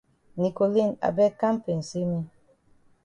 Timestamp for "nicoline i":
0.39-1.09